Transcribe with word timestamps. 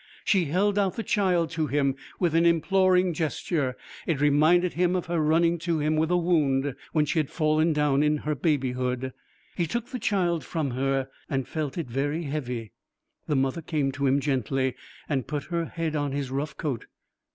She 0.25 0.45
held 0.45 0.79
out 0.79 0.95
the 0.95 1.03
child 1.03 1.51
to 1.51 1.67
him 1.67 1.95
with 2.19 2.33
an 2.33 2.43
imploring 2.43 3.13
gesture: 3.13 3.77
it 4.07 4.19
reminded 4.19 4.73
him 4.73 4.95
of 4.95 5.05
her 5.05 5.19
running 5.19 5.59
to 5.59 5.77
him 5.77 5.95
with 5.95 6.09
a 6.09 6.17
wound 6.17 6.73
when 6.91 7.05
she 7.05 7.19
had 7.19 7.29
fallen 7.29 7.71
down 7.71 8.01
in 8.01 8.17
her 8.25 8.33
babyhood. 8.33 9.13
He 9.55 9.67
took 9.67 9.89
the 9.89 9.99
child 9.99 10.43
from 10.43 10.71
her 10.71 11.07
and 11.29 11.47
felt 11.47 11.77
it 11.77 11.85
very 11.87 12.23
heavy. 12.23 12.71
The 13.27 13.35
mother 13.35 13.61
came 13.61 13.91
to 13.91 14.07
him 14.07 14.19
gently 14.19 14.73
and 15.07 15.27
put 15.27 15.43
her 15.53 15.65
head 15.65 15.95
on 15.95 16.13
his 16.13 16.31
rough 16.31 16.57
coat. 16.57 16.87